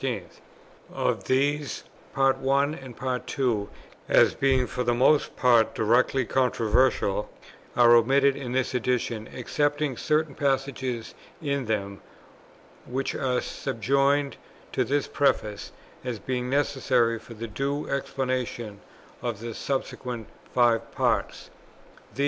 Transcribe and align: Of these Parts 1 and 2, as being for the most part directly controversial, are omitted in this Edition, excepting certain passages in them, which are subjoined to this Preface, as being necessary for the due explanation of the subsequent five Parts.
Of 0.91 1.25
these 1.25 1.83
Parts 2.15 2.39
1 2.39 2.73
and 2.73 3.27
2, 3.27 3.69
as 4.09 4.33
being 4.33 4.65
for 4.65 4.83
the 4.83 4.95
most 4.95 5.35
part 5.35 5.75
directly 5.75 6.25
controversial, 6.25 7.29
are 7.77 7.93
omitted 7.95 8.35
in 8.35 8.51
this 8.51 8.73
Edition, 8.73 9.29
excepting 9.31 9.95
certain 9.97 10.33
passages 10.33 11.13
in 11.39 11.65
them, 11.67 12.01
which 12.87 13.13
are 13.13 13.41
subjoined 13.41 14.37
to 14.71 14.83
this 14.83 15.07
Preface, 15.07 15.71
as 16.03 16.17
being 16.17 16.49
necessary 16.49 17.19
for 17.19 17.35
the 17.35 17.47
due 17.47 17.87
explanation 17.87 18.79
of 19.21 19.39
the 19.39 19.53
subsequent 19.53 20.25
five 20.51 20.91
Parts. 20.91 21.51